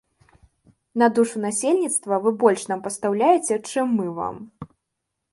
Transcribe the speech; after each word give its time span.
На 1.01 1.07
душу 1.17 1.35
насельніцтва 1.43 2.17
вы 2.23 2.31
больш 2.43 2.63
нам 2.71 2.81
пастаўляеце, 2.87 3.53
чым 3.69 3.93
мы 3.99 4.07
вам. 4.17 4.35